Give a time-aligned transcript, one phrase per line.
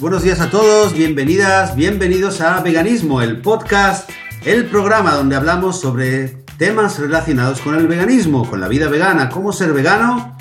[0.00, 4.10] Buenos días a todos, bienvenidas, bienvenidos a Veganismo, el podcast,
[4.44, 9.52] el programa donde hablamos sobre temas relacionados con el veganismo, con la vida vegana, cómo
[9.52, 10.36] ser vegano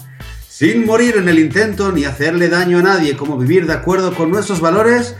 [0.49, 4.31] sin morir en el intento ni hacerle daño a nadie, cómo vivir de acuerdo con
[4.31, 5.15] nuestros valores.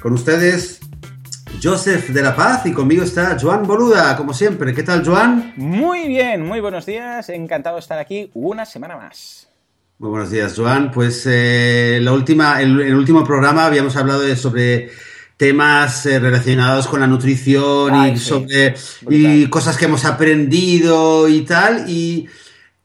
[0.00, 0.80] Con ustedes,
[1.62, 4.72] Joseph de la Paz y conmigo está Joan Boluda, como siempre.
[4.72, 5.52] ¿Qué tal, Joan?
[5.56, 7.28] Muy bien, muy buenos días.
[7.28, 9.45] Encantado de estar aquí una semana más.
[9.98, 10.90] Muy buenos días, Joan.
[10.90, 14.90] Pues eh, la última, el, el, último programa habíamos hablado de, sobre
[15.38, 18.24] temas eh, relacionados con la nutrición Ay, y sí.
[18.26, 18.74] sobre
[19.08, 21.88] y cosas que hemos aprendido y tal.
[21.88, 22.28] Y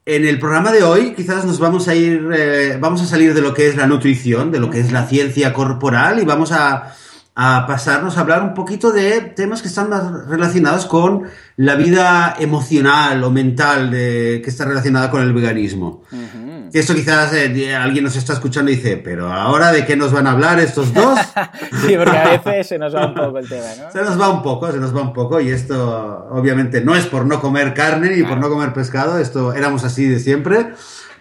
[0.05, 3.41] en el programa de hoy quizás nos vamos a ir, eh, vamos a salir de
[3.41, 6.95] lo que es la nutrición, de lo que es la ciencia corporal y vamos a,
[7.35, 11.23] a pasarnos a hablar un poquito de temas que están más relacionados con
[11.57, 16.03] la vida emocional o mental de, que está relacionada con el veganismo.
[16.11, 16.50] Ujú.
[16.73, 20.13] Y esto quizás eh, alguien nos está escuchando y dice, pero ahora de qué nos
[20.13, 21.19] van a hablar estos dos?
[21.85, 23.91] Sí, porque a veces se nos va un poco el tema, ¿no?
[23.91, 27.05] Se nos va un poco, se nos va un poco y esto obviamente no es
[27.07, 30.73] por no comer carne ni por no comer pescado, esto éramos así de siempre,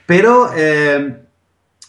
[0.06, 1.20] pero eh,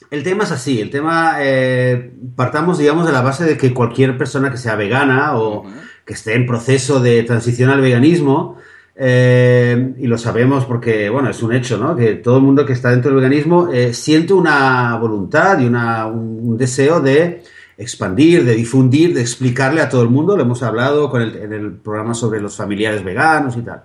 [0.09, 4.17] el tema es así, el tema eh, partamos digamos de la base de que cualquier
[4.17, 5.72] persona que sea vegana o Ujú.
[6.06, 8.58] que esté en proceso de transición al veganismo,
[9.03, 11.95] eh, y lo sabemos porque, bueno, es un hecho, ¿no?
[11.95, 16.05] Que todo el mundo que está dentro del veganismo eh, siente una voluntad y una,
[16.05, 17.41] un, un deseo de
[17.80, 20.38] expandir, de difundir, de explicarle a todo el mundo.
[20.38, 23.81] Lo hemos hablado con el- en el programa sobre los familiares veganos y tal.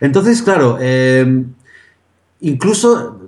[0.00, 1.44] Entonces, claro, eh,
[2.40, 3.20] incluso,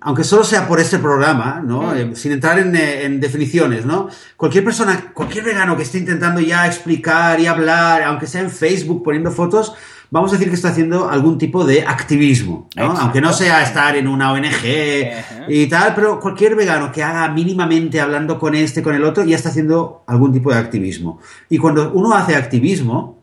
[0.00, 1.92] aunque solo sea por este programa, ¿no?
[1.94, 2.14] Mm.
[2.14, 4.08] Sin entrar en, en definiciones, ¿no?
[4.36, 9.02] Cualquier persona, cualquier vegano que esté intentando ya explicar y hablar, aunque sea en Facebook
[9.02, 9.74] poniendo fotos,
[10.10, 12.92] vamos a decir que está haciendo algún tipo de activismo, ¿no?
[12.98, 15.44] Aunque no sea estar en una ONG Ajá.
[15.48, 19.36] y tal, pero cualquier vegano que haga mínimamente hablando con este, con el otro, ya
[19.36, 21.20] está haciendo algún tipo de activismo.
[21.48, 23.18] Y cuando uno hace activismo,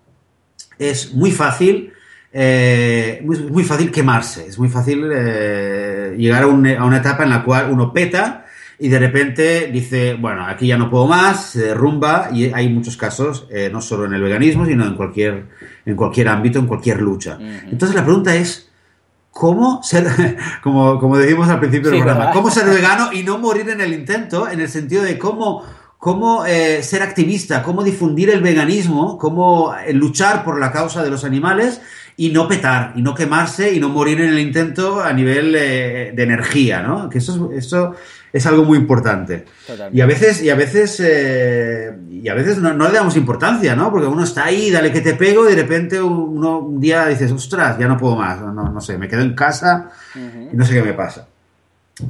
[0.80, 1.92] es muy fácil,
[2.32, 7.24] eh, muy, muy fácil quemarse, es muy fácil eh, llegar a, un- a una etapa
[7.24, 8.46] en la cual uno peta
[8.80, 12.96] y de repente dice, bueno, aquí ya no puedo más, se derrumba y hay muchos
[12.96, 15.46] casos, eh, no solo en el veganismo, sino en cualquier,
[15.86, 17.40] en cualquier ámbito, en cualquier lucha.
[17.72, 18.70] Entonces la pregunta es,
[19.32, 20.06] ¿cómo ser,
[20.64, 22.34] como, como decimos al principio del Sí, programa, ¿verdad?
[22.34, 25.64] cómo ser vegano y no morir en el intento, en el sentido de cómo,
[25.98, 31.10] cómo eh, ser activista, cómo difundir el veganismo, cómo eh, luchar por la causa de
[31.10, 31.82] los animales
[32.16, 36.12] y no petar, y no quemarse y no morir en el intento a nivel eh,
[36.16, 37.10] de energía, ¿no?
[37.10, 37.94] Que eso es, eso
[38.38, 39.46] es algo muy importante.
[39.66, 39.98] Totalmente.
[39.98, 43.76] Y a veces, y a veces, eh, y a veces no, no le damos importancia,
[43.76, 43.92] ¿no?
[43.92, 47.32] Porque uno está ahí, dale que te pego, y de repente uno un día dices,
[47.32, 50.74] ostras, ya no puedo más, no, no sé, me quedo en casa y no sé
[50.74, 51.28] qué me pasa.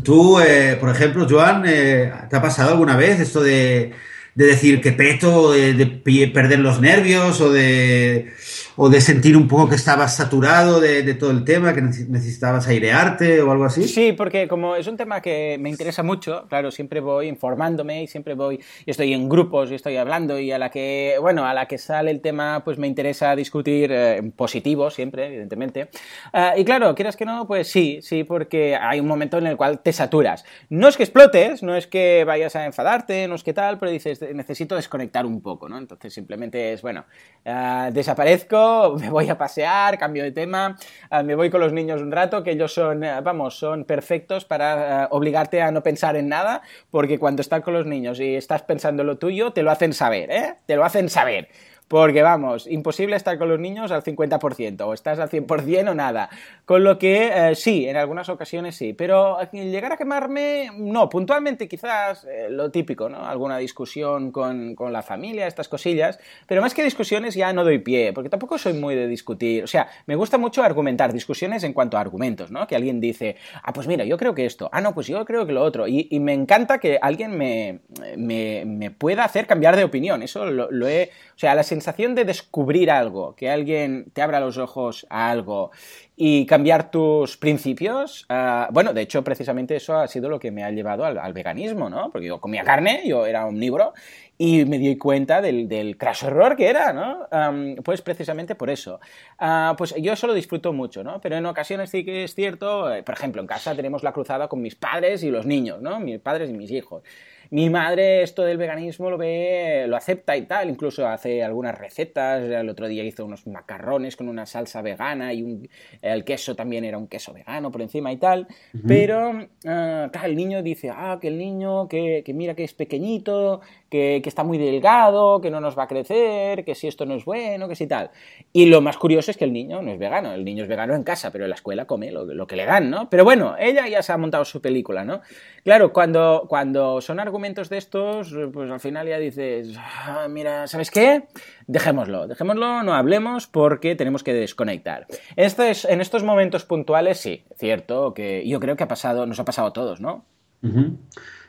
[0.04, 3.94] Tú, eh, por ejemplo, Joan, eh, ¿te ha pasado alguna vez esto de,
[4.36, 8.34] de decir que peto, de, perder los nervios o de,
[8.78, 12.08] o de sentir un poco que estabas saturado de, de todo el tema, que neces-
[12.08, 13.88] necesitabas airearte o algo así?
[13.88, 18.08] Sí, porque como es un tema que me interesa mucho, claro, siempre voy informándome y
[18.08, 21.54] siempre voy, y estoy en grupos y estoy hablando y a la que, bueno, a
[21.54, 25.90] la que sale el tema, pues me interesa discutir eh, positivo siempre, evidentemente.
[26.32, 29.58] Ah, y claro, quieras que no, pues sí, sí, porque hay un momento en el
[29.58, 30.46] cual te saturas.
[30.70, 33.92] No es que explotes, no es que vayas a enfadarte, no es que tal, pero
[33.92, 35.78] dices, necesito desconectar un poco, ¿no?
[35.80, 37.06] Entonces simplemente es, bueno,
[37.46, 38.67] ah, desaparezco,
[39.00, 40.76] me voy a pasear, cambio de tema,
[41.10, 44.46] ah, me voy con los niños un rato, que ellos son, eh, vamos, son perfectos
[44.46, 46.62] para eh, obligarte a no pensar en nada,
[46.92, 49.94] porque cuando estás con los niños y estás pensando en lo tuyo, te lo hacen
[49.94, 50.56] saber, ¿eh?
[50.66, 51.50] Te lo hacen saber.
[51.88, 56.30] Porque vamos, imposible estar con los niños al 50%, o estás al 100% o nada.
[56.66, 61.68] Con lo que eh, sí, en algunas ocasiones sí, pero llegar a quemarme, no, puntualmente
[61.68, 63.26] quizás eh, lo típico, ¿no?
[63.26, 67.80] Alguna discusión con, con la familia, estas cosillas, pero más que discusiones ya no doy
[67.80, 69.64] pie, porque tampoco soy muy de discutir.
[69.64, 72.68] O sea, me gusta mucho argumentar, discusiones en cuanto a argumentos, ¿no?
[72.68, 75.46] Que alguien dice, ah, pues mira, yo creo que esto, ah, no, pues yo creo
[75.46, 75.88] que lo otro.
[75.88, 77.80] Y, y me encanta que alguien me,
[78.18, 80.22] me, me pueda hacer cambiar de opinión.
[80.22, 81.12] Eso lo, lo he.
[81.36, 85.70] O sea, la sensación de descubrir algo, que alguien te abra los ojos a algo
[86.16, 88.26] y cambiar tus principios.
[88.30, 91.34] ah, bueno, de hecho, precisamente eso ha sido lo que me ha llevado al, al
[91.34, 92.10] veganismo, ¿no?
[92.12, 93.94] Porque yo comía carne, yo era omnívoro
[94.40, 97.28] y me di cuenta del, del crash error que era, ¿no?
[97.32, 99.00] Am, pues precisamente por eso.
[99.38, 101.22] Ah, pues yo eso lo disfruto mucho, ¿no?
[101.22, 104.48] Pero en ocasiones sí que es cierto, eh, por ejemplo, en casa tenemos la cruzada
[104.48, 106.00] con mis padres y los niños, ¿no?
[106.00, 107.04] Mis padres y mis hijos.
[107.50, 112.44] Mi madre esto del veganismo lo ve, lo acepta y tal, incluso hace algunas recetas.
[112.44, 115.70] El otro día hizo unos macarrones con una salsa vegana y un,
[116.02, 118.48] el queso también era un queso vegano por encima y tal,
[118.88, 124.22] pero ah, el niño dice, ah, que el niño, que, mira que es pequeñito, que,
[124.26, 127.68] está muy delgado, que no nos va a crecer, que si esto no es bueno,
[127.68, 128.12] que si tal.
[128.52, 130.94] Y lo más curioso es que el niño no es vegano, el niño es vegano
[130.96, 133.10] en casa, pero en la escuela come lo, que le dan, ¿no?
[133.10, 135.22] Pero bueno, ella ya se ha montado su película, ¿no?
[135.64, 140.92] Claro, cuando, cuando son argumentos de estos, pues al final ya dices, ah, mira, ¿sabes
[140.92, 141.24] qué?
[141.68, 145.08] Dejémoslo, dejémoslo, no hablemos porque tenemos que desconectar.
[145.36, 149.68] en estos momentos puntuales, sí, cierto, que yo creo que ha pasado, nos ha pasado
[149.68, 150.26] a todos, ¿no?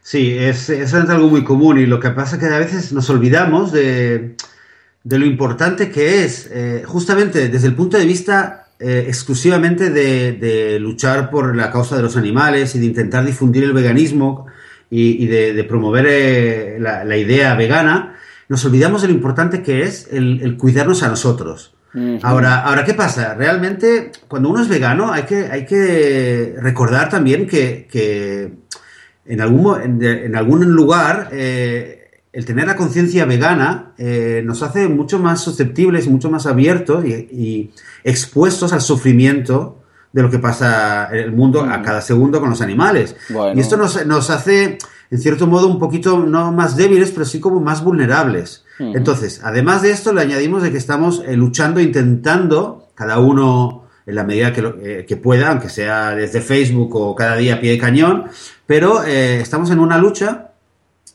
[0.09, 3.11] Sí, es, es algo muy común y lo que pasa es que a veces nos
[3.11, 4.37] olvidamos de,
[5.05, 11.29] lo importante que es, eh, justamente desde el punto de vista eh, exclusivamente de, luchar
[11.29, 14.47] por la causa de los animales y de intentar difundir el veganismo
[14.89, 18.17] y, de, promover eh, la, idea vegana,
[18.49, 21.75] nos olvidamos de lo importante que es el, cuidarnos a nosotros.
[22.23, 23.35] Ahora, ahora, ¿qué pasa?
[23.35, 27.87] Realmente, cuando uno es vegano, hay que, hay que recordar también que,
[29.29, 31.99] en, algún, en, algún lugar eh,
[32.33, 37.05] el tener la conciencia vegana eh, nos hace mucho más susceptibles y mucho más abiertos
[37.05, 37.71] y,
[38.05, 39.83] expuestos al sufrimiento
[40.13, 43.17] de lo que pasa en el mundo a cada segundo con los animales.
[43.55, 44.79] Y esto nos, nos, hace,
[45.11, 48.65] en cierto modo, un poquito, no más débiles, pero sí como más vulnerables.
[48.79, 54.15] Entonces, además de esto, le añadimos de que estamos eh, luchando, intentando, cada uno en
[54.17, 57.71] la medida que, eh, que, pueda, aunque sea desde Facebook o cada día a pie
[57.71, 58.25] de cañón,
[58.67, 60.49] pero estamos en una lucha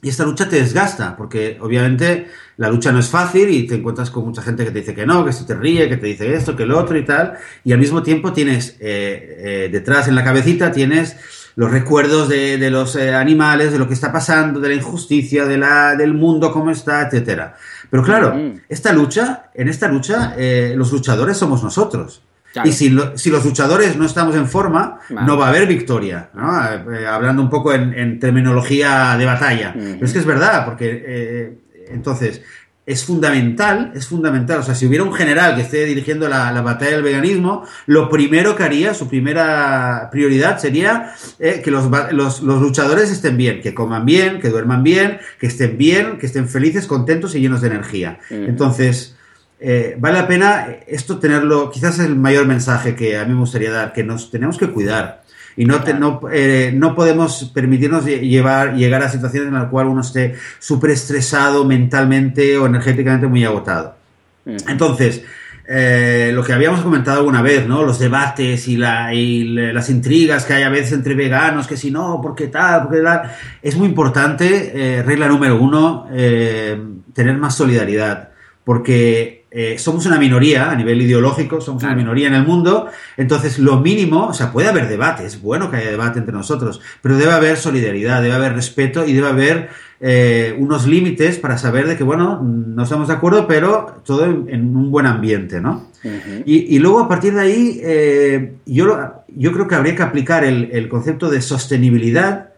[0.03, 4.11] y esta lucha te desgasta, porque obviamente la lucha no es fácil y te encuentras
[4.11, 6.35] con mucha gente que te dice que no, que se te ríe, que te dice
[6.35, 7.37] esto, que lo otro y tal.
[7.63, 11.15] Y al mismo tiempo tienes eh, eh, detrás en la cabecita, tienes
[11.55, 15.57] los recuerdos de, los eh, animales, de lo que está pasando, de la injusticia, de
[15.57, 17.55] la, del mundo, cómo está, etcétera.
[17.89, 18.61] Pero claro, mm.
[18.67, 20.35] esta lucha, en esta lucha,
[20.75, 22.21] los luchadores somos nosotros.
[22.65, 27.41] Y si, los luchadores no estamos en forma, no va a haber victoria, eh, hablando
[27.41, 29.73] un poco en, terminología de batalla.
[29.73, 31.57] Pero es que es verdad, porque eh,
[31.89, 32.41] entonces
[32.85, 34.59] es fundamental, es fundamental.
[34.59, 38.55] O sea, si hubiera un general que esté dirigiendo la, batalla del veganismo, lo primero
[38.55, 44.05] que haría, su primera prioridad sería eh, que los, los, luchadores estén bien, que coman
[44.05, 48.19] bien, que duerman bien, que estén bien, que estén felices, contentos y llenos de energía.
[48.29, 49.15] Entonces,
[49.65, 53.39] eh, vale la pena esto tenerlo, quizás es el mayor mensaje que a mí me
[53.39, 55.23] gustaría dar, que nos tenemos que cuidar
[55.55, 60.01] y no, no, eh, no, podemos permitirnos llevar, llegar a situaciones en las cuales uno
[60.01, 63.95] esté súper estresado mentalmente o energéticamente muy agotado.
[64.45, 65.23] Entonces,
[65.65, 67.83] eh, lo que habíamos comentado alguna vez, ¿no?
[67.83, 71.89] Los debates y, la, y las intrigas que hay a veces entre veganos, que si
[71.89, 72.83] no, ¿por qué tal?
[72.83, 73.31] ¿Por qué tal?
[73.61, 78.32] Es muy importante, regla número uno, tener más solidaridad,
[78.63, 82.87] porque eh, somos una minoría a nivel ideológico, somos una minoría en el mundo,
[83.17, 86.81] entonces lo mínimo, o sea, puede haber debate, es bueno que haya debate entre nosotros,
[87.03, 89.69] pero debe haber solidaridad, debe haber respeto y debe haber
[90.01, 94.75] eh, unos límites para saber de que, bueno, no estamos de acuerdo, pero todo en,
[94.75, 95.87] un buen ambiente, ¿no?
[96.45, 100.89] y, luego a partir de ahí, eh, yo, yo creo que habría que aplicar el,
[100.89, 102.49] concepto de sostenibilidad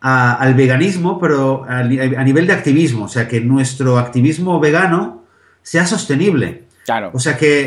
[0.00, 5.25] al veganismo, pero a, a nivel de activismo, o sea, que nuestro activismo vegano
[5.66, 6.62] sea sostenible.
[6.84, 7.10] Claro.
[7.12, 7.66] O sea que,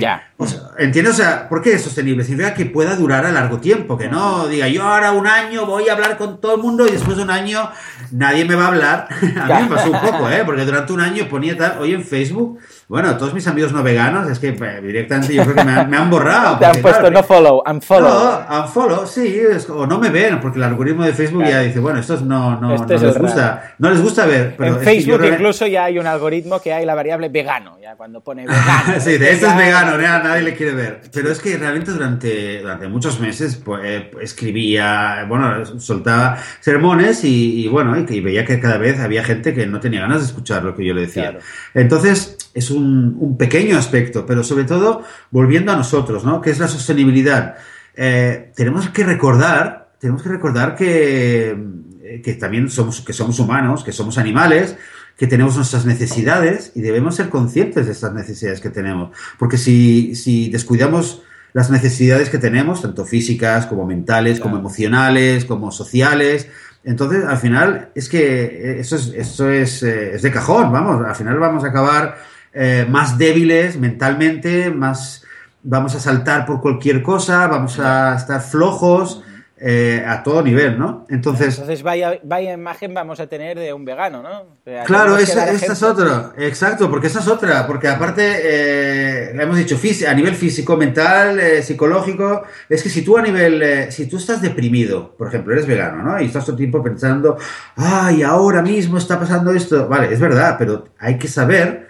[0.77, 1.13] ¿entiendes?
[1.13, 2.23] O sea, ¿por qué es sostenible?
[2.23, 5.89] Significa que pueda durar a largo tiempo, que no diga yo ahora un año voy
[5.89, 7.69] a hablar con todo el mundo y después de un año
[8.11, 9.07] nadie me va a hablar.
[9.41, 10.43] a mí me pasó un poco, ¿eh?
[10.45, 14.27] Porque durante un año ponía tal, hoy en Facebook bueno, todos mis amigos no veganos,
[14.31, 16.57] es que pues, directamente yo creo que me han, borrado.
[16.57, 18.09] Te han puesto no follow, unfollow.
[18.49, 21.99] No, unfollow, sí, o no me ven, porque el algoritmo de Facebook ya dice, bueno,
[21.99, 24.55] estos no, no, este no les gusta, no les gusta ver.
[24.57, 28.41] en Facebook incluso ya hay un algoritmo que hay la variable vegano, ya cuando pone
[28.47, 28.99] vegano.
[28.99, 29.95] sí, de esto es vegano,
[30.29, 31.01] nadie le quiere ver.
[31.11, 37.67] Pero es que realmente durante, durante muchos meses pues, eh, escribía, bueno, soltaba sermones y,
[37.67, 40.75] bueno, y, veía que cada vez había gente que no tenía ganas de escuchar lo
[40.75, 41.37] que yo le decía.
[41.73, 46.41] Entonces, es un, pequeño aspecto, pero sobre todo volviendo a nosotros, ¿no?
[46.41, 47.55] Que es la sostenibilidad.
[47.95, 51.55] Eh, tenemos que recordar, tenemos que recordar que,
[52.03, 54.77] eh, que también somos, que somos humanos, que somos animales,
[55.19, 59.15] que tenemos nuestras necesidades y debemos ser conscientes de estas necesidades que tenemos.
[59.37, 65.71] Porque si, si descuidamos las necesidades que tenemos, tanto físicas como mentales, como emocionales, como
[65.71, 66.47] sociales,
[66.85, 71.15] entonces, al final, es que eso es, eso es, eh, es de cajón, vamos, al
[71.15, 72.17] final vamos a acabar
[72.53, 75.25] eh, más débiles mentalmente, más
[75.61, 79.21] vamos a saltar por cualquier cosa, vamos a estar flojos,
[79.61, 81.05] eh, a todo nivel, ¿no?
[81.09, 84.41] Entonces, Entonces vaya, vaya imagen vamos a tener de un vegano, ¿no?
[84.41, 89.57] O sea, claro, esa, es otra, exacto, porque esa es otra, porque aparte, eh, hemos
[89.57, 94.07] dicho, a nivel físico, mental, eh, psicológico, es que si tú a nivel, eh, si
[94.07, 96.21] tú estás deprimido, por ejemplo, eres vegano, ¿no?
[96.21, 97.37] Y estás todo el tiempo pensando,
[97.75, 101.89] ay, ahora mismo está pasando esto, vale, es verdad, pero hay que saber,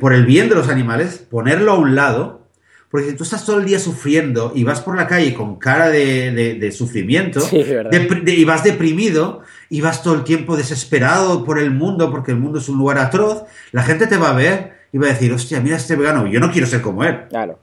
[0.00, 2.39] por el bien de los animales, ponerlo a un lado,
[2.90, 5.88] porque si tú estás todo el día sufriendo y vas por la calle con cara
[5.90, 11.44] de, de- de sufrimiento Sí, de- y vas deprimido y vas todo el tiempo desesperado
[11.44, 14.34] por el mundo porque el mundo es un lugar atroz, la gente te va a
[14.34, 17.20] ver y va a decir, hostia, mira este vegano, yo no quiero ser como él.
[17.28, 17.58] Claro.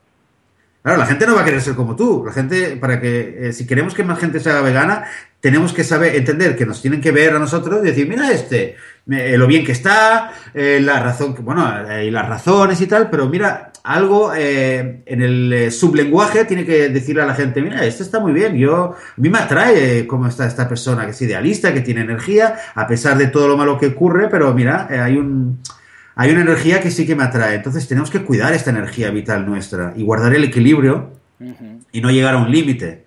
[0.87, 2.23] Claro, la gente no va a querer ser como tú.
[2.25, 5.03] La gente, para que, eh, si queremos que más gente se haga vegana,
[5.41, 8.77] tenemos que saber, entender que nos tienen que ver a nosotros y decir, mira este,
[9.11, 11.69] eh, lo bien que está, eh, la razón, que- bueno,
[12.01, 17.25] y las razones y tal, pero mira, algo en el sublenguaje tiene que decirle a
[17.25, 20.69] la gente, mira, este está muy bien, yo, a mí me atrae cómo está esta
[20.69, 24.29] persona, que es idealista, que tiene energía, a pesar de todo lo malo que ocurre,
[24.29, 25.59] pero mira, hay un...
[26.19, 29.45] Hay una energía que sí que me atrae, entonces tenemos que cuidar esta energía vital
[29.45, 31.11] nuestra y guardar el equilibrio
[31.91, 33.05] y no llegar a un límite.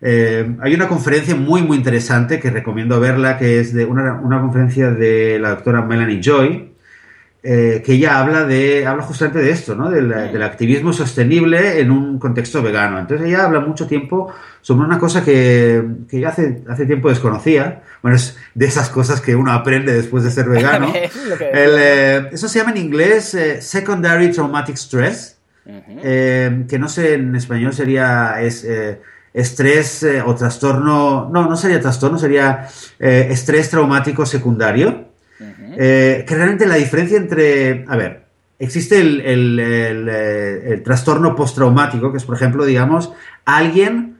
[0.00, 4.40] Eh, hay una conferencia muy, muy interesante que recomiendo verla, que es de una, una
[4.40, 6.73] conferencia de la doctora Melanie Joy,
[7.46, 9.90] eh, que ella habla de habla justamente de esto, ¿no?
[9.90, 12.98] Del, del activismo sostenible en un contexto vegano.
[12.98, 14.32] Entonces ella habla mucho tiempo
[14.62, 17.82] sobre una cosa que, que yo hace, hace tiempo desconocía.
[18.00, 20.90] Bueno, es de esas cosas que uno aprende después de ser vegano.
[21.52, 25.36] El, eh, eso se llama en inglés eh, Secondary Traumatic Stress
[25.66, 28.66] que no sé en español sería es,
[29.34, 35.13] estrés o trastorno, no, no sería trastorno, sería estrés traumático secundario.
[35.78, 38.24] Eh, que realmente la diferencia entre, a ver,
[38.58, 43.12] existe el, el- el, eh, el trastorno postraumático, que es, por ejemplo, digamos,
[43.44, 44.16] alguien,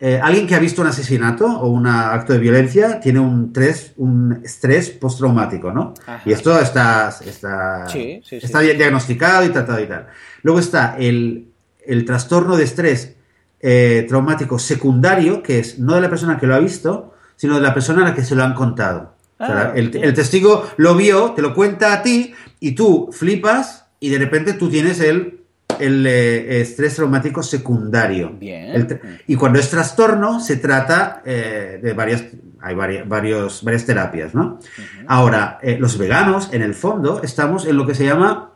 [0.00, 3.92] eh, alguien que ha visto un asesinato o un acto de violencia tiene un, tres,
[3.96, 5.94] un estrés postraumático, ¿no?
[6.06, 6.22] Ajá.
[6.24, 8.46] Y esto está, está, Sí, sí, sí.
[8.46, 10.06] está di- diagnosticado y tratado y tal.
[10.42, 11.48] Luego está el,
[11.86, 13.14] el trastorno de estrés
[13.60, 17.60] eh, traumático secundario, que es no de la persona que lo ha visto, sino de
[17.60, 19.14] la persona a la que se lo han contado.
[19.42, 23.86] O sea, Ah, el, testigo lo vio, te lo cuenta a ti y tú flipas
[24.00, 25.40] y de repente tú tienes el,
[25.80, 28.30] el eh, estrés traumático secundario.
[28.38, 28.70] Bien.
[28.70, 32.24] El y cuando es trastorno se trata eh, de varias,
[32.60, 34.60] hay vari- varios, varias terapias, ¿no?
[35.08, 38.51] Ahora, eh, los veganos, en el fondo, estamos en lo que se llama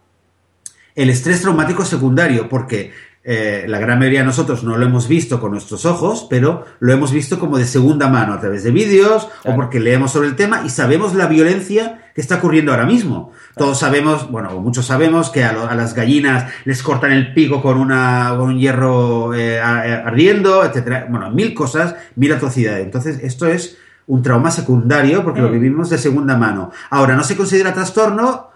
[0.97, 2.93] el estrés traumático secundario, porque
[3.29, 6.93] eh, la gran mayoría de nosotros no lo hemos visto con nuestros ojos, pero lo
[6.93, 10.37] hemos visto como de segunda mano a través de vídeos o porque leemos sobre el
[10.37, 13.33] tema y sabemos la violencia que está ocurriendo ahora mismo.
[13.57, 17.35] Todos sabemos, bueno, o muchos sabemos que a, lo- a las gallinas les cortan el
[17.35, 21.09] pico con, una, con un hierro eh, a- ardiendo, etcétera.
[21.11, 22.85] Bueno, mil cosas, mil atrocidades.
[22.85, 23.77] Entonces, esto es
[24.07, 25.53] un trauma secundario porque lo Mm.
[25.53, 26.71] vivimos de segunda mano.
[26.91, 28.51] Ahora, no se considera trastorno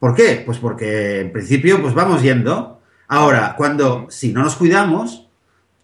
[0.00, 0.42] ¿Por qué?
[0.44, 2.80] Pues porque en principio pues vamos yendo.
[3.06, 5.28] Ahora, cuando si no nos cuidamos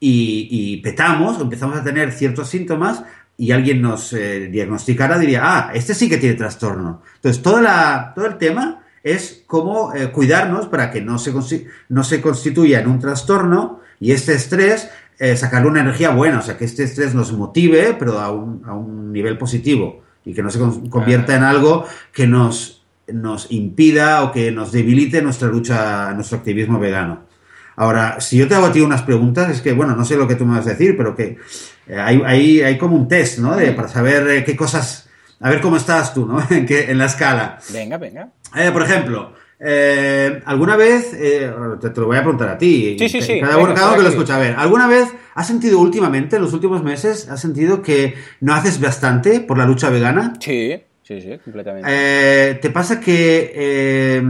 [0.00, 3.04] y, y petamos, empezamos a tener ciertos síntomas
[3.38, 7.02] y alguien nos eh, diagnosticara, diría, ah, este sí que tiene trastorno.
[7.16, 11.32] Entonces, toda la, todo el tema es cómo eh, cuidarnos para que no se,
[11.90, 16.42] no se constituya en un trastorno y este estrés, eh, sacarle una energía buena, o
[16.42, 20.42] sea, que este estrés nos motive, pero a un, a un nivel positivo y que
[20.42, 25.48] no se con- convierta en algo que nos nos impida o que nos debilite nuestra
[25.48, 27.25] lucha, nuestro activismo vegano.
[27.76, 30.26] Ahora, si yo te hago a ti unas preguntas, es que, bueno, no sé lo
[30.26, 31.36] que tú me vas a decir, pero que
[31.86, 33.54] eh, hay, hay, hay como un test, ¿no?
[33.54, 35.08] De, para saber eh, qué cosas,
[35.40, 36.42] a ver cómo estás tú, ¿no?
[36.50, 37.58] en, qué- en la escala.
[37.72, 38.30] Venga, venga.
[38.56, 42.96] Eh, por ejemplo, eh, ¿alguna vez, eh, te, te lo voy a preguntar a ti,
[42.98, 46.36] Sí, sí, sí, cada uno, que lo escucha, a ver, ¿alguna vez has sentido últimamente,
[46.36, 50.32] en los últimos meses, has sentido que no haces bastante por la lucha vegana?
[50.40, 51.88] Sí, sí, sí, completamente.
[51.90, 54.22] Eh, ¿Te pasa que, eh,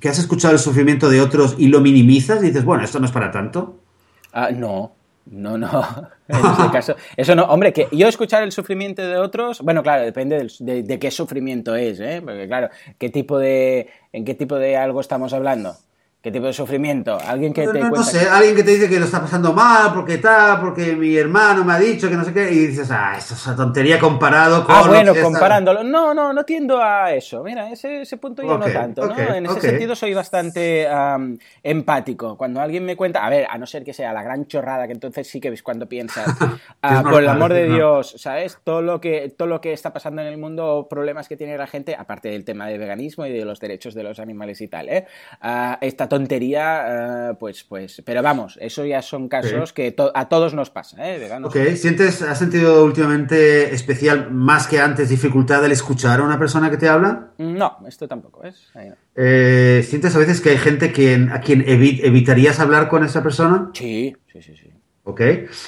[0.00, 3.06] que has escuchado el sufrimiento de otros y lo minimizas y dices, bueno, esto no
[3.06, 3.80] es para tanto?
[4.32, 4.92] Ah, no,
[5.26, 6.08] no, no.
[6.26, 7.44] En este caso, eso no.
[7.44, 11.10] Hombre, que yo escuchar el sufrimiento de otros, bueno, claro, depende del- de, de qué
[11.10, 12.22] sufrimiento es, ¿eh?
[12.24, 15.76] Porque claro, qué tipo de, en qué tipo de algo estamos hablando,
[16.24, 17.18] qué tipo de sufrimiento.
[17.22, 19.92] Alguien que No, te no, sé, alguien que te dice que lo está pasando mal,
[19.92, 23.14] porque tal, porque mi hermano me ha dicho que no sé qué, y dices, ah,
[23.18, 24.74] esto es una tontería comparado con...
[24.74, 25.30] Ah, lo bueno, que está-".
[25.30, 25.84] comparándolo.
[25.84, 27.44] No, no, no tiendo a eso.
[27.44, 29.18] Mira, ese, ese punto yo no tanto, ¿no?
[29.18, 30.88] en ese sentido soy bastante
[31.62, 32.38] empático.
[32.38, 34.94] Cuando alguien me cuenta, a ver, a no ser que sea la gran chorrada, que
[34.94, 36.26] entonces sí que ves cuando piensas,
[36.82, 37.64] ah, por el amor de.
[37.64, 38.58] Dios, ¿sabes?
[38.62, 41.66] Todo lo que todo lo que está pasando en el mundo, problemas que tiene la
[41.66, 44.88] gente, aparte del tema del veganismo y de los derechos de los animales y tal,
[44.88, 45.06] ¿eh?
[45.40, 50.54] Ah, está tontería, eh, pues, pues, pero vamos, eso ya son casos que a todos
[50.54, 51.18] nos pasa, ¿eh?
[51.18, 51.48] Veganos.
[51.48, 56.70] Ok, ¿sientes, has sentido últimamente especial, más que antes, dificultad al escuchar a una persona
[56.70, 57.32] que te habla?
[57.38, 58.68] No, esto tampoco es.
[59.16, 60.86] Eh, ¿Sientes a veces que hay gente
[61.32, 63.70] a quien evitarías hablar con esa persona?
[63.74, 64.70] Sí, sí, sí, sí.
[65.02, 65.20] Ok.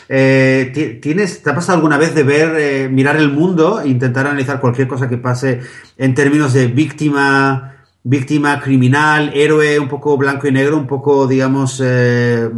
[0.08, 4.26] Eh, ¿tienes, ¿Te ha pasado alguna vez de ver, eh, mirar el mundo e intentar
[4.26, 5.60] analizar cualquier cosa que pase
[5.98, 7.75] en términos de víctima,
[8.08, 12.48] víctima, criminal, héroe, un poco blanco y negro, un poco, digamos, eh,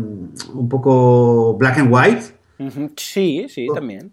[0.52, 2.22] un poco black and white?
[2.96, 4.12] Sí, sí, también.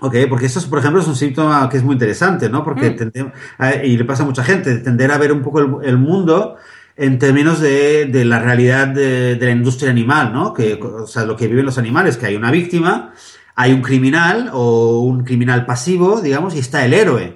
[0.00, 2.64] Ok, porque eso, por ejemplo, es un síntoma que es muy interesante, ¿no?
[2.64, 3.84] Porque, mm.
[3.84, 6.56] y le pasa a mucha gente, tender a ver un poco el mundo
[6.96, 10.52] en términos de, de la realidad de, la industria animal, ¿no?
[10.52, 13.12] Que, o sea, lo que viven los animales, que hay una víctima,
[13.54, 17.35] hay un criminal o un criminal pasivo, digamos, y está el héroe.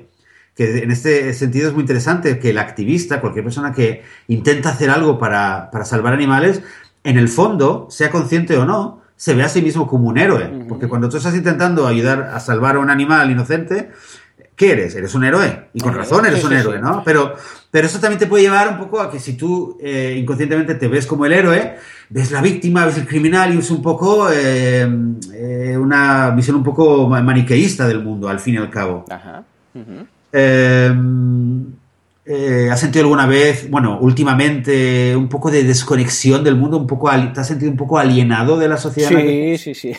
[0.61, 4.91] Que en este sentido es muy interesante que el activista, cualquier persona que intenta hacer
[4.91, 6.61] algo para, para salvar animales,
[7.03, 10.67] en el fondo, sea consciente o no, se ve a sí mismo como un héroe.
[10.69, 13.91] Porque cuando tú estás intentando ayudar a salvar a un animal inocente,
[14.55, 14.95] ¿qué eres?
[14.97, 15.69] Eres un héroe.
[15.73, 17.03] Y con razón eres un héroe, ¿no?
[17.07, 17.35] Pero,
[17.71, 20.89] pero eso también te puede llevar un poco a que si tú eh, inconscientemente te
[20.89, 21.77] ves como el héroe,
[22.11, 24.87] ves la víctima, ves el criminal y es un poco eh,
[25.33, 29.07] eh, una visión un poco maniqueísta del mundo, al fin y al cabo.
[29.09, 29.43] Ajá.
[30.33, 31.80] Ehm,
[32.27, 36.77] Eh, ¿Has sentido alguna vez, bueno, últimamente, un poco de desconexión del mundo?
[36.77, 39.09] un poco ¿Te has sentido un poco alienado de la sociedad?
[39.09, 39.97] Sí, sí, sí.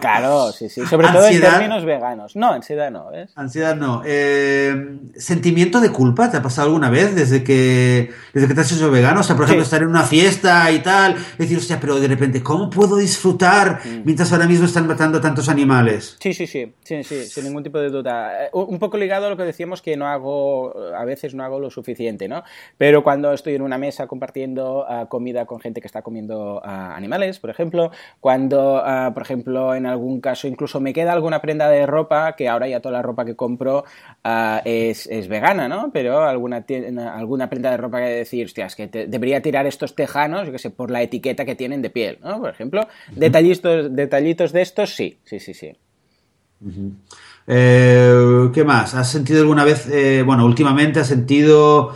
[0.00, 0.84] claro, sí, sí.
[0.86, 2.34] Sobre todo en términos veganos.
[2.34, 3.30] No, ansiedad no, ¿ves?
[3.36, 4.02] Ansiedad no.
[4.04, 8.72] Eh, ¿Sentimiento de culpa te ha pasado alguna vez desde que, desde que te has
[8.72, 9.20] hecho vegano?
[9.20, 12.42] O sea, por ejemplo, estar en una fiesta y tal, decir, hostia, pero de repente,
[12.42, 14.02] ¿cómo puedo disfrutar mm.
[14.04, 16.16] mientras ahora mismo están matando tantos animales?
[16.20, 18.46] Sí, sí, sí, sí, sí, sin ningún tipo de duda.
[18.46, 21.60] Eh, un poco ligado a lo que decíamos que no hago a veces no hago
[21.60, 22.42] lo suficiente, ¿no?
[22.78, 26.94] Pero cuando estoy en una mesa compartiendo ah, comida con gente que está comiendo ah,
[26.96, 31.68] animales, por ejemplo, cuando, ah, por ejemplo, en algún caso incluso me queda alguna prenda
[31.68, 33.84] de ropa, que ahora ya toda la ropa que compro
[34.64, 35.90] es, vegana, ¿no?
[35.92, 36.64] Pero alguna,
[37.12, 40.58] alguna prenda de ropa que decir, hostia, es que debería tirar estos tejanos, yo qué
[40.58, 42.40] sé, por la etiqueta que tienen de piel, ¿no?
[42.40, 45.76] Por ejemplo, detallitos, detallitos de estos, sí, sí, sí, sí.
[47.52, 48.94] Eh, ¿Qué más?
[48.94, 51.92] ¿Has sentido alguna vez, eh, bueno, últimamente has sentido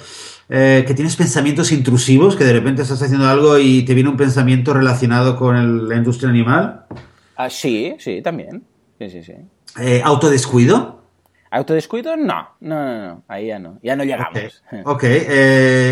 [0.49, 4.17] eh, que tienes pensamientos intrusivos, que de repente estás haciendo algo y te viene un
[4.17, 6.87] pensamiento relacionado con la industria animal?
[7.37, 8.65] Ah, sí, sí, también.
[8.99, 9.35] Sí, sí, sí.
[10.03, 11.04] ¿Autodescuido?
[11.55, 12.17] ¿Autodescuido?
[12.17, 14.63] No, no, no, ahí ya no, ya no llegamos.
[14.85, 15.05] Ok,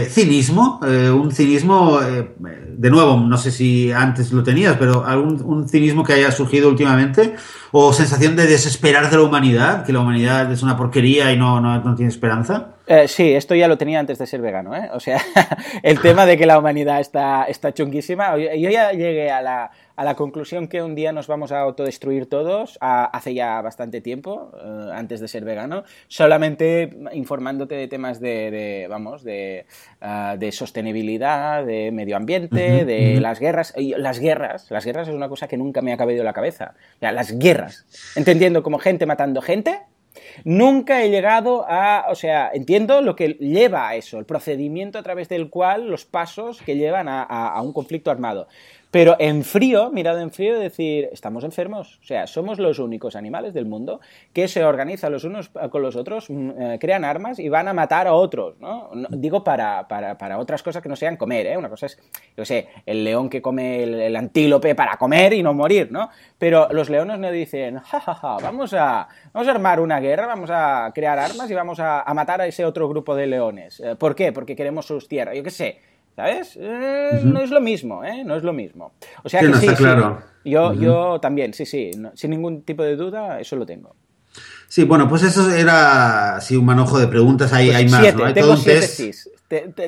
[0.08, 6.02] cinismo, un cinismo, de nuevo, no sé si antes lo tenías, pero algún un cinismo
[6.02, 7.36] que haya surgido últimamente
[7.70, 11.60] o sensación de desesperar de la humanidad, que la humanidad es una porquería y no,
[11.60, 12.74] no, tiene esperanza?
[12.86, 14.90] Eh, sí, esto ya lo tenía antes de ser vegano, ¿eh?
[14.92, 15.20] O sea,
[15.82, 18.36] el tema de que la humanidad está, está chunguísima.
[18.36, 22.28] Yo ya llegué a la, a la conclusión que un día nos vamos a autodestruir
[22.28, 28.86] todos hace ya bastante tiempo, eh, antes de ser vegano, solamente informándote de temas de,
[28.90, 29.66] vamos, de,
[30.00, 33.74] ah, de, sostenibilidad, de medio ambiente, de las guerras.
[33.76, 36.74] las guerras, las guerras es una cosa que nunca me ha cabido en la cabeza.
[37.00, 39.80] las guerras, entendiendo como gente matando gente,
[40.44, 45.02] Nunca he llegado a, o sea, entiendo lo que lleva a eso, el procedimiento a
[45.02, 48.48] través del cual, los pasos que llevan a un conflicto armado.
[48.92, 51.98] Pero en frío, mirado en frío, decir, estamos enfermos.
[52.02, 54.02] O sea, somos los únicos animales del mundo
[54.34, 57.72] que se organizan los unos con los otros, mm, eh, crean armas y van a
[57.72, 58.90] matar a otros, ¿no?
[59.08, 61.56] digo para, para, para, otras cosas que no sean comer, ¿eh?
[61.56, 61.98] Una cosa es,
[62.36, 66.10] yo sé, el león que come el, antílope para comer y no morir, ¿no?
[66.36, 70.26] Pero los leones no dicen, jajaja, ja, ja, vamos, a, vamos a armar una guerra,
[70.26, 73.80] vamos a crear armas y vamos a, matar a ese otro grupo de leones.
[73.80, 74.32] Eh, ¿Por qué?
[74.32, 75.34] Porque queremos sus tierras.
[75.34, 76.58] Yo qué sé ¿Sabes?
[76.60, 78.22] Eh, no es lo mismo, ¿eh?
[78.24, 78.92] No es lo mismo.
[79.24, 80.22] O sea que sí, claro.
[80.44, 83.94] Yo, yo también, sí, sí, sin ningún tipo de duda, eso lo tengo.
[84.72, 88.24] Sí, bueno, pues eso era así un manojo de preguntas, hay, pues hay más, ¿no?
[88.24, 88.90] Hay tengo siete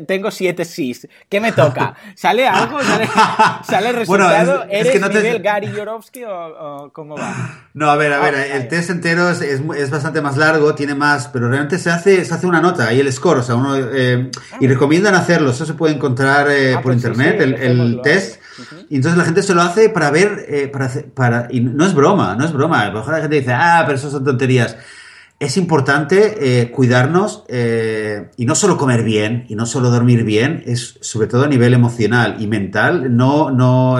[0.06, 1.08] tengo siete sís.
[1.26, 1.94] ¿Qué me toca?
[2.14, 2.82] ¿Sale algo?
[2.82, 3.08] ¿Sale,
[3.66, 4.66] sale resultado?
[4.68, 7.62] ¿Eres nivel Gary Yorovsky o, cómo va?
[7.72, 11.28] No, a ver, a ver, el test entero es, es, bastante más largo, tiene más,
[11.28, 14.30] pero realmente se hace, se hace una nota y el score, o sea, uno, eh,
[14.60, 18.43] y recomiendan hacerlo, eso se puede encontrar eh, ah, por pues internet, el, el test.
[18.88, 21.94] Y entonces la gente se lo hace para ver, eh, para, para, y no es
[21.94, 22.82] broma, no es broma.
[22.82, 24.76] A lo mejor la gente dice, ah, pero eso son tonterías
[25.40, 30.62] es importante eh, cuidarnos eh, y no solo comer bien y no solo dormir bien,
[30.64, 33.98] es sobre todo a nivel emocional y mental, no, no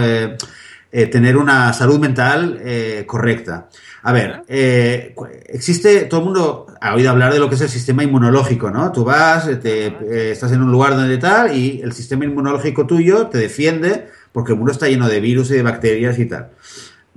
[0.91, 2.63] tener una salud mental
[3.07, 3.69] correcta.
[4.07, 5.15] A ver, eh,
[5.47, 8.93] existe, todo el mundo ha oído hablar de lo que es el sistema inmunológico, ¿no?
[8.93, 13.29] Tú vas, te, eh, estás en un lugar donde tal y el sistema inmunológico tuyo
[13.29, 16.51] te defiende porque el mundo está lleno de virus y de bacterias y tal.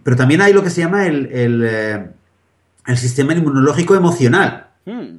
[0.04, 2.06] Pero también hay lo que se llama el, el, eh,
[2.86, 4.68] el sistema inmunológico emocional.
[4.86, 5.18] Hmm.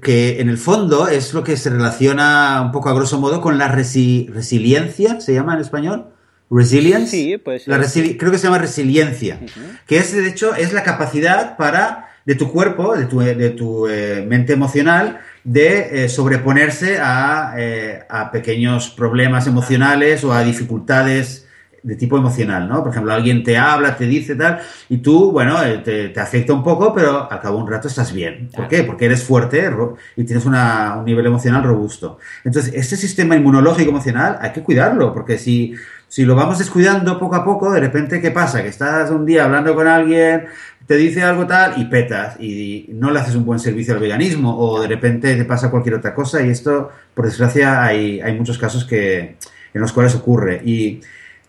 [0.00, 3.58] Que en el fondo es lo que se relaciona un poco a grosso modo con
[3.58, 6.06] la resi resiliencia, ¿se llama en español?
[6.50, 7.10] Resilience.
[7.10, 7.66] Sí, pues.
[7.66, 9.40] La creo que se llama resiliencia.
[9.88, 13.88] Que es, de hecho, es la capacidad para, de tu cuerpo, de tu, de tu
[13.88, 21.42] eh, mente emocional, de eh, sobreponerse a, eh, a pequeños problemas emocionales o a dificultades
[21.82, 22.82] de tipo emocional, ¿no?
[22.82, 26.54] Por ejemplo, alguien te habla, te dice tal, y tú, bueno, eh, te, te afecta
[26.54, 28.48] un poco, pero al cabo de un rato estás bien.
[28.56, 28.84] ¿Por qué?
[28.84, 29.70] Porque eres fuerte
[30.16, 32.18] y tienes una- un nivel emocional robusto.
[32.42, 35.74] Entonces, este sistema inmunológico emocional hay que cuidarlo, porque si,
[36.08, 38.62] si lo vamos descuidando poco a poco, de repente, ¿qué pasa?
[38.62, 40.46] Que estás un día hablando con alguien,
[40.86, 44.56] te dice algo tal y petas y no le haces un buen servicio al veganismo
[44.58, 48.58] o de repente te pasa cualquier otra cosa y esto, por desgracia, hay, hay muchos
[48.58, 49.36] casos que,
[49.72, 50.60] en los cuales ocurre.
[50.64, 51.00] Y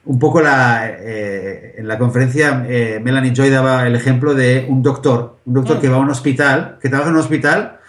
[0.05, 4.81] un poco la, eh, en la conferencia eh, Melanie Joy daba el ejemplo de un
[4.83, 5.81] doctor, un doctor Mm.
[5.81, 7.79] que va a un hospital, que trabaja en un hospital,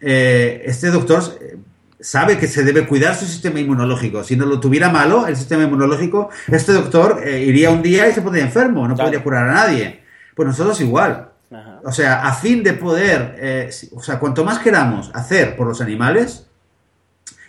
[0.00, 1.56] eh, este doctor eh,
[2.00, 4.22] sabe que se debe cuidar su sistema inmunológico.
[4.22, 8.20] Si no lo tuviera malo, el sistema inmunológico, este doctor iría un día y se
[8.22, 9.06] pondría enfermo, no Claro.
[9.08, 10.03] podría curar a nadie.
[10.34, 11.30] Pues nosotros igual.
[11.50, 11.80] Ajá.
[11.84, 15.80] O sea, a fin de poder, eh, o sea, cuanto más queramos hacer por los
[15.80, 16.46] animales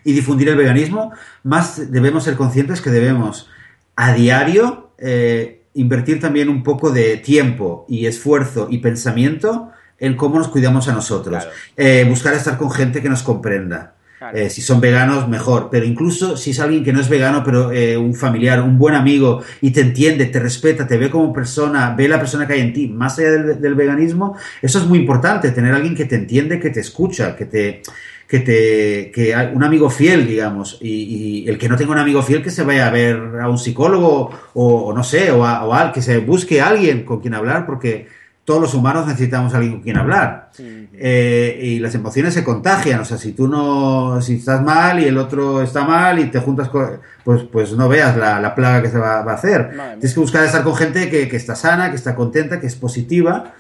[0.04, 1.12] y difundir el veganismo,
[1.43, 3.50] más debemos ser conscientes que debemos
[3.95, 10.38] a diario eh, invertir también un poco de tiempo y esfuerzo y pensamiento en cómo
[10.38, 11.43] nos cuidamos a nosotros.
[11.43, 11.52] Claro.
[11.76, 13.94] Eh, buscar estar con gente que nos comprenda.
[14.17, 14.38] Claro.
[14.38, 15.69] Eh, si son veganos, mejor.
[15.69, 18.95] Pero incluso si es alguien que no es vegano, pero eh, un familiar, un buen
[18.95, 22.62] amigo, y te entiende, te respeta, te ve como persona, ve la persona que hay
[22.62, 26.06] en ti, más allá del, del veganismo, eso es muy importante, tener a alguien que
[26.06, 27.82] te entiende, que te escucha, que te
[28.28, 32.23] que te que un amigo fiel digamos y, y el que no tenga un amigo
[32.23, 35.63] fiel que se vaya a ver a un psicólogo o, o no sé o, a,
[35.63, 38.08] o a- que se busque a alguien con quien hablar porque
[38.43, 40.85] todos los humanos necesitamos a alguien con quien hablar Ujú.
[40.99, 45.05] Eh, y las emociones se contagian, o sea, si tú no, si estás mal y
[45.05, 48.81] el otro está mal y te juntas con, pues, pues no veas la, la plaga
[48.81, 49.73] que se va, va a hacer.
[49.75, 49.93] Madre.
[49.93, 52.75] Tienes que buscar estar con gente que, que está sana, que está contenta, que es
[52.75, 53.53] positiva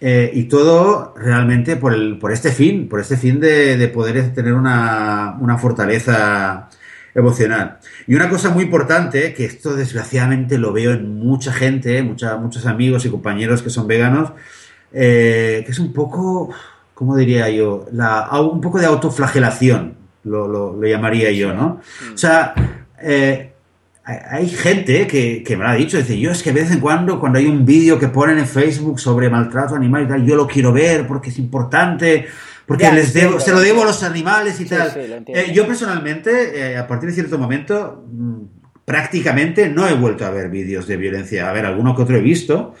[0.00, 4.32] eh, y todo realmente por, el, por este fin, por este fin de, de poder
[4.32, 6.68] tener una, una fortaleza
[7.14, 7.78] emocional.
[8.06, 12.66] Y una cosa muy importante, que esto desgraciadamente lo veo en mucha gente, mucha, muchos
[12.66, 14.32] amigos y compañeros que son veganos,
[14.92, 16.50] eh, que es un poco,
[16.94, 17.86] ¿cómo diría yo?
[17.92, 21.80] La, un poco de autoflagelación, lo, lo, lo llamaría yo, ¿no?
[22.14, 22.54] O sea,
[23.02, 23.52] eh,
[24.04, 26.80] hay, gente que, que me lo ha dicho, dice, yo es que de vez en
[26.80, 30.34] cuando, cuando hay un vídeo que ponen en Facebook sobre maltrato animal y tal, yo
[30.34, 32.26] lo quiero ver porque es importante,
[32.66, 34.90] porque Ya, les debo, entiendo, se lo debo a los animales y Sí, tal.
[34.90, 35.00] sí.
[35.26, 38.36] Eh, yo personalmente, eh, a partir de cierto momento, mm,
[38.84, 41.48] prácticamente no he vuelto a ver vídeos de violencia.
[41.48, 42.74] A ver, alguno que otro he visto,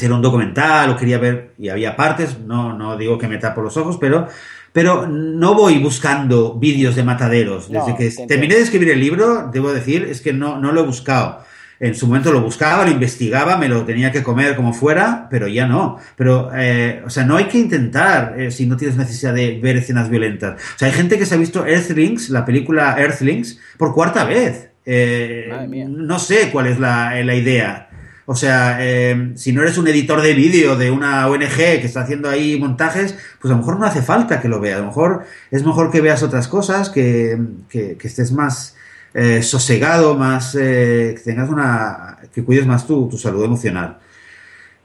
[0.00, 3.62] Era un documental o quería ver y había partes, no, no digo que me tapo
[3.62, 4.28] los ojos, pero,
[4.72, 7.68] pero no voy buscando vídeos de mataderos.
[7.68, 10.72] Desde No, que te terminé de escribir el libro, debo decir, es que no, no
[10.72, 11.44] lo he buscado.
[11.80, 15.48] En su momento lo buscaba, lo investigaba, me lo tenía que comer como fuera, pero
[15.48, 15.98] ya no.
[16.16, 19.76] Pero, eh, o sea, no hay que intentar eh, si no tienes necesidad de ver
[19.76, 20.60] escenas violentas.
[20.76, 24.70] O sea, hay gente que se ha visto Earthlings, la película Earthlings, por cuarta vez.
[24.86, 25.50] Eh,
[25.88, 27.88] no sé cuál es la, la idea.
[28.26, 32.00] O sea, eh, si no eres un editor de vídeo de una ONG que está
[32.02, 34.78] haciendo ahí montajes, pues a lo mejor no hace falta que lo veas.
[34.78, 38.76] A lo mejor es mejor que veas otras cosas, que, que- estés más
[39.12, 42.16] eh, sosegado, más eh, que tengas una.
[42.34, 43.98] que cuides más tu, tu salud emocional.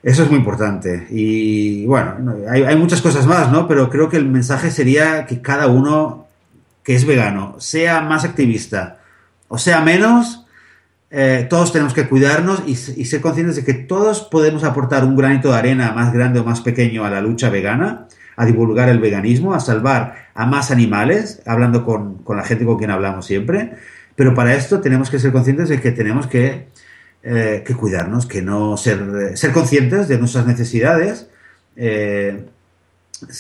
[0.03, 1.07] Eso es muy importante.
[1.09, 3.67] Y bueno, no, hay, hay muchas cosas más, ¿no?
[3.67, 6.27] Pero creo que el mensaje sería que cada uno
[6.83, 8.97] que es vegano sea más activista
[9.51, 10.38] o sea menos,
[11.11, 15.51] eh, todos tenemos que cuidarnos y, ser conscientes de que todos podemos aportar un granito
[15.51, 19.53] de arena más grande o más pequeño a la lucha vegana, a divulgar el veganismo,
[19.53, 23.73] a salvar a más animales, hablando con, con la gente con quien hablamos siempre.
[24.15, 26.67] Pero para esto tenemos que ser conscientes de que tenemos que,
[27.23, 31.27] eh, cuidarnos, que no ser, ser conscientes de nuestras necesidades,
[31.75, 32.45] eh,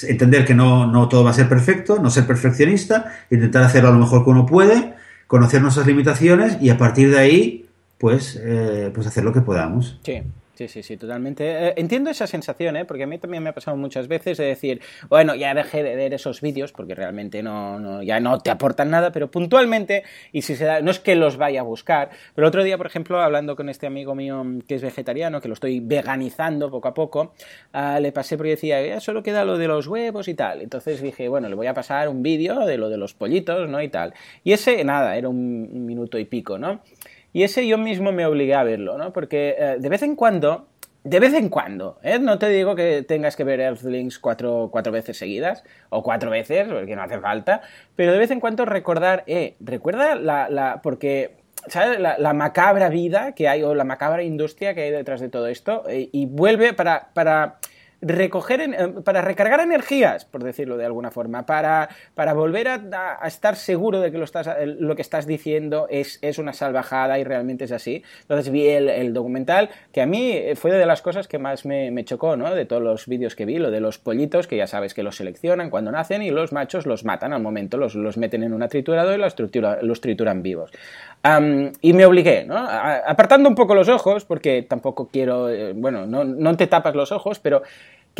[0.03, 3.91] entender que no, no todo va a ser perfecto, no ser perfeccionista, intentar hacerlo a
[3.91, 4.95] lo mejor que uno puede,
[5.29, 7.65] conocer nuestras limitaciones y a partir de ahí,
[7.99, 9.99] pues, eh, pues hacer lo que podamos.
[10.03, 10.23] Sí,
[10.59, 11.69] Sí, sí, sí, totalmente.
[11.69, 12.83] Eh, entiendo esa sensación, ¿eh?
[12.83, 15.95] porque a mí también me ha pasado muchas veces de decir, bueno, ya dejé de
[15.95, 20.41] ver esos vídeos porque realmente no, no, ya no te aportan nada, pero puntualmente, y
[20.41, 23.21] si se da, no es que los vaya a buscar, pero otro día, por ejemplo,
[23.21, 27.33] hablando con este amigo mío que es vegetariano, que lo estoy veganizando poco a poco,
[27.73, 30.59] uh, le pasé porque decía, ya solo queda lo de los huevos y tal.
[30.61, 33.81] Entonces dije, bueno, le voy a pasar un vídeo de lo de los pollitos, ¿no?
[33.81, 34.13] Y tal.
[34.43, 36.81] Y ese, nada, era un minuto y pico, ¿no?
[37.33, 39.13] Y ese yo mismo me obligué a verlo, ¿no?
[39.13, 40.67] Porque eh, de vez en cuando,
[41.03, 42.19] de vez en cuando, ¿eh?
[42.19, 46.67] no te digo que tengas que ver Earthlings cuatro, cuatro veces seguidas, o cuatro veces,
[46.67, 47.61] porque no hace falta,
[47.95, 51.99] pero de vez en cuando recordar, eh, recuerda la, la porque ¿sabes?
[51.99, 55.83] La, macabra vida que hay o la macabra industria que hay detrás de todo esto
[55.89, 57.59] eh, y vuelve para, para
[58.01, 63.55] recoger, eh, para recargar energías, por decirlo de alguna forma, para, para volver a, estar
[63.55, 67.65] seguro de que lo, estás, lo que estás diciendo es, es, una salvajada y realmente
[67.65, 68.03] es así.
[68.21, 72.37] Entonces vi el, documental, que a mí fue de las cosas que más me, chocó,
[72.37, 72.53] ¿no?
[72.53, 75.17] De todos los vídeos que vi, lo de los pollitos, que ya sabes que los
[75.17, 78.67] seleccionan cuando nacen y los machos los matan al momento, los, los meten en una
[78.67, 80.71] trituradora y los, tritura, los trituran vivos.
[81.81, 82.57] Y me obligué, ¿no?
[82.57, 87.11] Apartando un poco los ojos, porque tampoco quiero, eh, bueno, no, no te tapas los
[87.11, 87.61] ojos, pero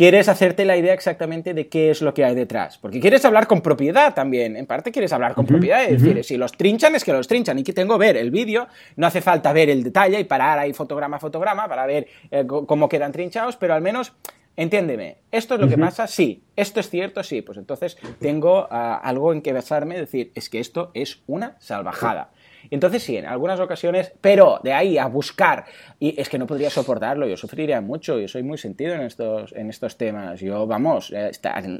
[0.00, 2.78] quieres hacerte la idea exactamente de qué es lo que hay detrás.
[2.78, 4.56] Porque quieres hablar con propiedad también.
[4.56, 5.84] En parte quieres hablar con uh -huh, propiedad.
[5.84, 6.08] Es uh -huh.
[6.08, 7.58] decir, si los trinchan, es que los trinchan.
[7.58, 8.66] Y que tengo ver el vídeo.
[8.96, 12.46] No hace falta ver el detalle y parar ahí fotograma a fotograma para ver eh,
[12.46, 14.14] cómo quedan trinchados, pero al menos.
[14.56, 15.74] Entiéndeme, ¿esto es lo uh -huh.
[15.74, 16.06] que pasa?
[16.06, 16.44] Sí.
[16.56, 17.22] ¿Esto es cierto?
[17.22, 17.42] Sí.
[17.42, 22.30] Pues entonces tengo uh, algo en que basarme, decir, es que esto es una salvajada.
[22.70, 25.64] Entonces sí, en algunas ocasiones, pero de ahí a buscar,
[26.02, 29.52] y es que no podría soportarlo, yo sufriría mucho, yo soy muy sentido en estos,
[29.52, 31.30] en estos temas, yo, vamos, eh,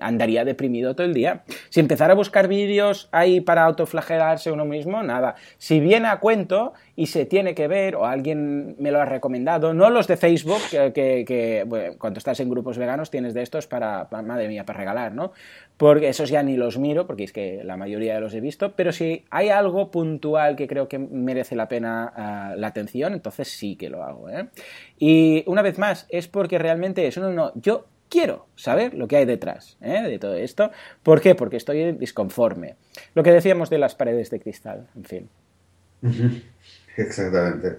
[0.02, 1.42] andaría deprimido todo el día.
[1.70, 5.36] Si empezara a buscar vídeos ahí para autoflagelarse uno mismo, nada.
[5.56, 9.72] Si viene a cuento y se tiene que ver, o alguien me lo ha recomendado,
[9.72, 14.06] no los de Facebook, que, que, cuando estás en grupos veganos tienes de estos para,
[14.10, 15.32] madre mía, para regalar, ¿no?
[15.78, 18.72] Porque esos ya ni los miro, porque es que la mayoría de los he visto,
[18.76, 23.48] pero si hay algo puntual que creo que merece la pena uh, la atención, entonces
[23.48, 24.09] sí que lo hago.
[24.30, 24.48] ¿Eh?
[24.98, 29.16] Y una vez más, es porque realmente eso no, no, yo quiero saber lo que
[29.16, 30.02] hay detrás ¿eh?
[30.02, 30.70] de todo esto.
[31.02, 31.34] ¿Por qué?
[31.34, 32.76] Porque estoy disconforme.
[33.14, 35.28] Lo que decíamos de las paredes de cristal, en fin.
[36.96, 37.78] Exactamente.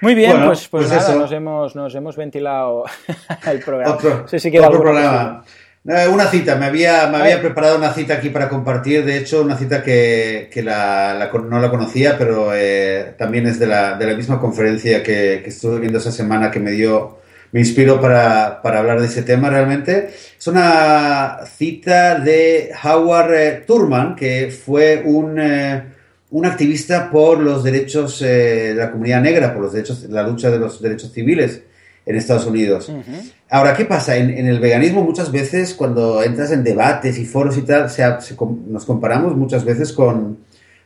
[0.00, 2.84] Muy bien, bueno, pues, pues, pues, nada, nos hemos, nos hemos ventilado
[3.46, 3.94] el programa.
[3.94, 5.44] Otro, no sé si otro programa.
[5.84, 9.56] Una cita, me había, me había preparado una cita aquí para compartir, de hecho, una
[9.56, 14.06] cita que, que la, la, no la conocía, pero eh, también es de la, de
[14.06, 17.18] la misma conferencia que, que, estuve viendo esa semana que me dio,
[17.52, 20.10] me inspiró para, para hablar de ese tema realmente.
[20.38, 25.82] Es una cita de Howard eh, Thurman, que fue un, eh,
[26.30, 30.58] un activista por los derechos de la comunidad negra, por los derechos, la lucha de
[30.58, 31.62] los derechos civiles
[32.04, 32.88] en Estados Unidos.
[32.88, 33.32] Uh -huh.
[33.50, 34.16] Ahora, ¿qué pasa?
[34.16, 38.02] En, en, el veganismo muchas veces cuando entras en debates y foros y tal, se,
[38.20, 40.38] se, nos comparamos muchas veces con,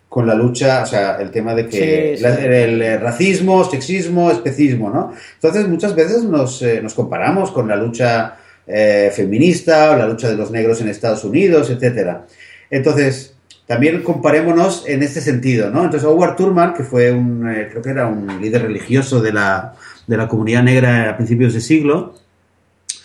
[0.08, 2.44] con, la lucha, o sea, el tema de que sí, la, sí.
[2.44, 5.12] El, el, racismo, sexismo, especismo, ¿no?
[5.34, 10.28] Entonces muchas veces nos, eh, nos comparamos con la lucha eh, feminista o la lucha
[10.28, 12.26] de los negros en Estados Unidos, etcétera.
[12.70, 13.34] Entonces,
[13.66, 15.84] también comparémonos en este sentido, ¿no?
[15.84, 19.74] Entonces, Howard Thurman, que fue un, eh, creo que era un líder religioso de la,
[20.06, 22.14] de la comunidad negra a principios de siglo,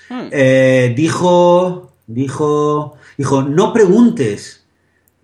[0.09, 0.27] hmm.
[0.31, 4.65] eh, dijo, dijo, dijo, no preguntes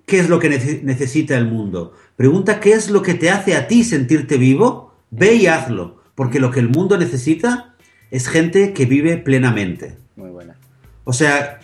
[0.06, 3.56] qué es lo que nece necesita el mundo, pregunta qué es lo que te hace
[3.56, 7.76] a ti sentirte vivo, ve y hazlo, porque lo que el mundo necesita
[8.12, 9.98] es gente que vive plenamente.
[10.15, 10.56] Muy buena.
[11.04, 11.60] O sea,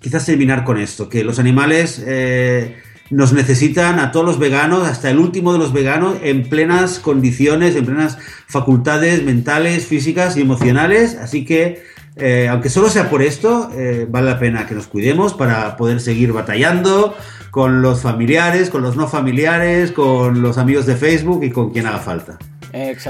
[0.00, 2.02] quizás terminar con esto, que los animales...
[2.06, 2.76] Eh,
[3.10, 7.74] nos necesitan a todos los veganos, hasta el último de los veganos, en plenas condiciones,
[7.74, 11.16] en plenas facultades mentales, físicas y emocionales.
[11.16, 11.82] Así que,
[12.20, 16.00] eh, aunque solo sea por esto, eh, vale la pena que nos cuidemos para poder
[16.00, 17.16] seguir batallando
[17.50, 21.86] con los familiares, con los no familiares, con los amigos de Facebook y con quien
[21.86, 22.38] haga falta.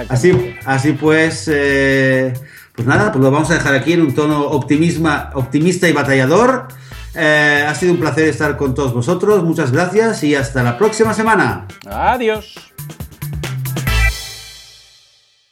[0.08, 2.32] Así, así pues, eh,
[2.74, 6.68] pues nada, pues lo vamos a dejar aquí en un tono optimista y batallador.
[7.14, 9.42] Ha sido un placer estar con todos vosotros.
[9.42, 11.66] Muchas gracias y hasta la próxima semana.
[11.86, 12.69] Adiós.